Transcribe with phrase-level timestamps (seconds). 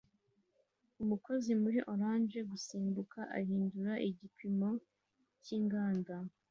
[1.03, 4.69] Umukozi muri orange gusimbuka ahindura igipimo
[5.43, 6.15] cyinganda